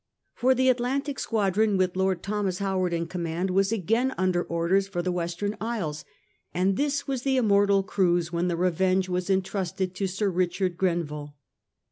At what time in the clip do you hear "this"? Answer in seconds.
6.75-7.07